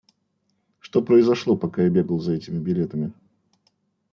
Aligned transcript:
Что 0.79 1.03
произошло, 1.03 1.55
пока 1.55 1.83
я 1.83 1.91
бегал 1.91 2.19
за 2.19 2.31
этими 2.33 2.57
билетами? 2.57 3.13